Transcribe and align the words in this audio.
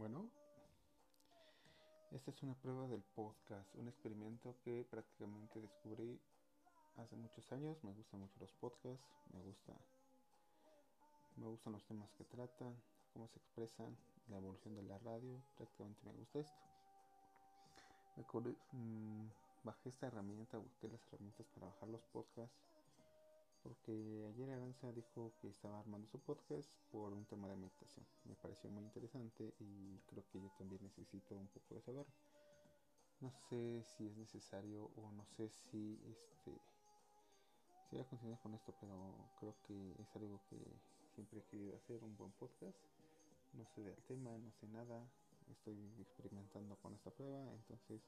Bueno, 0.00 0.30
esta 2.10 2.30
es 2.30 2.42
una 2.42 2.54
prueba 2.54 2.88
del 2.88 3.02
podcast, 3.02 3.68
un 3.74 3.86
experimento 3.86 4.56
que 4.64 4.86
prácticamente 4.90 5.60
descubrí 5.60 6.18
hace 6.96 7.16
muchos 7.16 7.52
años. 7.52 7.76
Me 7.84 7.92
gustan 7.92 8.20
mucho 8.20 8.40
los 8.40 8.50
podcasts, 8.52 9.04
me 9.30 9.42
gusta 9.42 9.74
me 11.36 11.44
gustan 11.48 11.74
los 11.74 11.84
temas 11.84 12.10
que 12.14 12.24
tratan, 12.24 12.74
cómo 13.12 13.28
se 13.28 13.40
expresan, 13.40 13.94
la 14.30 14.38
evolución 14.38 14.74
de 14.74 14.84
la 14.84 14.96
radio, 15.00 15.38
prácticamente 15.58 16.00
me 16.06 16.12
gusta 16.12 16.40
esto. 16.40 16.56
Me 18.16 18.24
mm, 18.72 19.28
bajé 19.64 19.90
esta 19.90 20.06
herramienta, 20.06 20.56
busqué 20.56 20.88
las 20.88 21.06
herramientas 21.08 21.46
para 21.48 21.66
bajar 21.66 21.90
los 21.90 22.02
podcasts 22.06 22.56
porque 23.62 24.26
ayer 24.28 24.50
Aranza 24.50 24.92
dijo 24.92 25.32
que 25.40 25.48
estaba 25.48 25.80
armando 25.80 26.06
su 26.08 26.18
podcast 26.18 26.70
por 26.90 27.12
un 27.12 27.24
tema 27.26 27.48
de 27.48 27.56
meditación. 27.56 28.06
Me 28.24 28.34
pareció 28.34 28.70
muy 28.70 28.84
interesante 28.84 29.54
y 29.58 29.98
creo 30.06 30.24
que 30.30 30.40
yo 30.40 30.50
también 30.58 30.82
necesito 30.82 31.34
un 31.36 31.48
poco 31.48 31.74
de 31.74 31.82
saber. 31.82 32.06
No 33.20 33.30
sé 33.30 33.82
si 33.82 34.06
es 34.06 34.16
necesario 34.16 34.90
o 34.96 35.12
no 35.12 35.24
sé 35.36 35.48
si 35.48 36.00
este 36.08 36.60
a 37.98 38.04
continuar 38.04 38.40
con 38.40 38.54
esto, 38.54 38.72
pero 38.80 39.14
creo 39.40 39.56
que 39.66 40.00
es 40.00 40.14
algo 40.14 40.40
que 40.48 40.56
siempre 41.14 41.40
he 41.40 41.44
querido 41.44 41.76
hacer, 41.76 42.02
un 42.04 42.16
buen 42.16 42.30
podcast. 42.32 42.78
No 43.52 43.66
sé 43.66 43.82
del 43.82 44.00
tema, 44.04 44.38
no 44.38 44.52
sé 44.52 44.68
nada. 44.68 45.04
Estoy 45.50 45.76
experimentando 45.98 46.76
con 46.76 46.94
esta 46.94 47.10
prueba, 47.10 47.52
entonces 47.52 48.00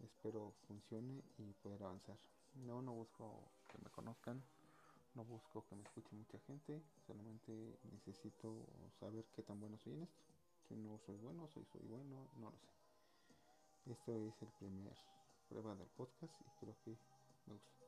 espero 0.00 0.54
funcione 0.66 1.22
y 1.36 1.52
poder 1.62 1.82
avanzar. 1.82 2.16
No, 2.54 2.80
no 2.80 2.94
busco 2.94 3.52
que 3.68 3.78
me 3.78 3.90
conozcan, 3.90 4.42
no 5.14 5.24
busco 5.24 5.64
que 5.66 5.76
me 5.76 5.82
escuche 5.82 6.14
mucha 6.14 6.38
gente, 6.40 6.82
solamente 7.06 7.78
necesito 7.92 8.66
saber 8.98 9.24
qué 9.34 9.42
tan 9.42 9.60
bueno 9.60 9.78
soy 9.78 9.94
en 9.94 10.02
esto. 10.02 10.22
Si 10.68 10.76
no 10.76 10.98
soy 10.98 11.16
bueno, 11.16 11.48
soy 11.48 11.64
soy 11.64 11.82
bueno, 11.88 12.28
no 12.36 12.50
lo 12.50 12.58
sé. 12.58 12.68
Esto 13.92 14.14
es 14.16 14.42
el 14.42 14.48
primer 14.58 14.96
prueba 15.48 15.74
del 15.74 15.88
podcast 15.88 16.34
y 16.40 16.50
creo 16.60 16.76
que 16.84 16.96
me 17.46 17.54
gusta. 17.54 17.78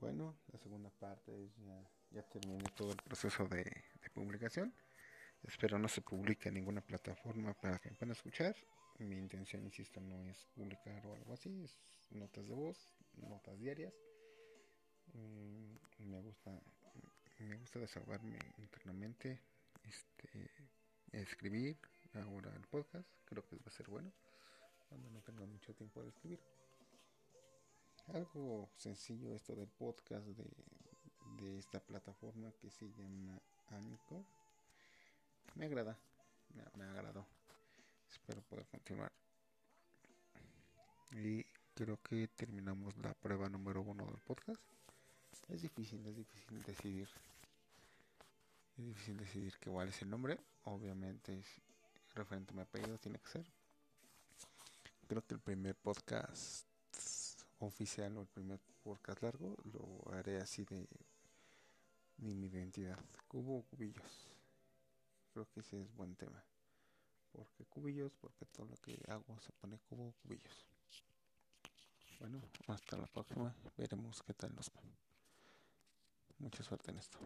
Bueno, 0.00 0.34
la 0.50 0.58
segunda 0.58 0.90
parte 0.98 1.44
es 1.44 1.54
ya, 1.58 1.90
ya 2.10 2.22
terminé 2.22 2.64
todo 2.74 2.90
el 2.92 2.96
proceso 2.96 3.46
de, 3.46 3.64
de 3.64 4.10
publicación. 4.14 4.74
Espero 5.42 5.78
no 5.78 5.88
se 5.88 6.02
publique 6.02 6.48
en 6.48 6.54
ninguna 6.56 6.80
plataforma 6.80 7.54
para 7.54 7.78
que 7.78 7.90
me 7.90 7.96
puedan 7.96 8.12
escuchar. 8.12 8.54
Mi 8.98 9.16
intención, 9.16 9.64
insisto, 9.64 10.00
no 10.00 10.22
es 10.28 10.46
publicar 10.54 11.06
o 11.06 11.14
algo 11.14 11.32
así, 11.32 11.62
es 11.64 11.78
notas 12.10 12.46
de 12.46 12.54
voz, 12.54 12.78
notas 13.16 13.58
diarias. 13.58 13.94
Mm, 15.14 16.10
me 16.10 16.20
gusta 16.20 16.60
me 17.40 17.56
gusta 17.56 17.78
desahogarme 17.78 18.38
internamente, 18.58 19.40
este, 19.84 20.50
escribir 21.12 21.78
ahora 22.14 22.54
el 22.54 22.66
podcast, 22.66 23.08
creo 23.24 23.46
que 23.46 23.56
va 23.56 23.62
a 23.66 23.70
ser 23.70 23.88
bueno 23.88 24.12
cuando 24.88 25.08
no 25.08 25.22
tenga 25.22 25.46
mucho 25.46 25.74
tiempo 25.74 26.02
de 26.02 26.10
escribir. 26.10 26.40
Algo 28.08 28.70
sencillo 28.76 29.34
esto 29.34 29.54
del 29.54 29.68
podcast 29.68 30.26
de, 30.26 30.44
de 31.42 31.58
esta 31.58 31.80
plataforma 31.80 32.52
que 32.60 32.70
se 32.70 32.90
llama 32.92 33.40
Anchor 33.68 34.26
me 35.60 35.66
agrada, 35.66 35.94
me, 36.54 36.64
me 36.74 36.90
agradó. 36.90 37.26
Espero 38.10 38.40
poder 38.40 38.66
continuar. 38.68 39.12
Y 41.12 41.44
creo 41.74 41.98
que 42.02 42.28
terminamos 42.28 42.96
la 42.96 43.12
prueba 43.12 43.46
número 43.50 43.82
uno 43.82 44.06
del 44.06 44.22
podcast. 44.22 44.62
Es 45.48 45.60
difícil, 45.60 46.06
es 46.06 46.16
difícil 46.16 46.62
decidir. 46.62 47.10
Es 48.78 48.86
difícil 48.86 49.18
decidir 49.18 49.58
cuál 49.62 49.88
es 49.88 50.00
el 50.00 50.08
nombre. 50.08 50.38
Obviamente 50.64 51.38
es 51.38 51.46
referente 52.14 52.52
a 52.52 52.56
mi 52.56 52.62
apellido, 52.62 52.96
tiene 52.96 53.18
que 53.18 53.28
ser. 53.28 53.46
Creo 55.08 55.20
que 55.26 55.34
el 55.34 55.40
primer 55.40 55.74
podcast 55.74 56.66
oficial 57.58 58.16
o 58.16 58.22
el 58.22 58.28
primer 58.28 58.60
podcast 58.82 59.22
largo 59.22 59.56
lo 59.64 60.10
haré 60.14 60.38
así 60.38 60.64
de, 60.64 60.88
de 62.16 62.34
mi 62.34 62.46
identidad. 62.46 62.98
Cubo 63.28 63.62
cubillos. 63.64 64.39
Creo 65.32 65.46
que 65.48 65.60
ese 65.60 65.80
es 65.80 65.94
buen 65.94 66.16
tema. 66.16 66.44
Porque 67.32 67.64
cubillos, 67.66 68.12
porque 68.20 68.44
todo 68.46 68.66
lo 68.66 68.76
que 68.76 69.00
hago 69.08 69.38
se 69.40 69.52
pone 69.52 69.78
cubo, 69.88 70.12
cubillos. 70.22 70.66
Bueno, 72.18 72.42
hasta 72.66 72.96
la 72.96 73.06
próxima. 73.06 73.54
Veremos 73.76 74.22
qué 74.22 74.34
tal 74.34 74.54
nos 74.54 74.68
va. 74.70 74.82
Mucha 76.38 76.62
suerte 76.62 76.90
en 76.90 76.98
esto. 76.98 77.18